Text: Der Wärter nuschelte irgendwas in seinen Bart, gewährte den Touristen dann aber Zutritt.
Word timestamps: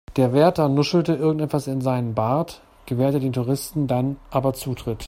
Der 0.17 0.33
Wärter 0.33 0.67
nuschelte 0.67 1.13
irgendwas 1.13 1.67
in 1.67 1.79
seinen 1.79 2.15
Bart, 2.15 2.61
gewährte 2.87 3.19
den 3.19 3.33
Touristen 3.33 3.85
dann 3.85 4.17
aber 4.31 4.53
Zutritt. 4.53 4.97